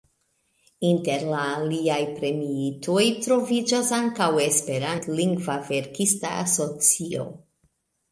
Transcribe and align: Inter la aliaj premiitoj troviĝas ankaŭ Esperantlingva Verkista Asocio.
Inter 0.91 1.25
la 1.31 1.41
aliaj 1.57 1.97
premiitoj 2.13 3.03
troviĝas 3.25 3.91
ankaŭ 3.97 4.29
Esperantlingva 4.45 5.59
Verkista 5.69 6.33
Asocio. 6.47 7.27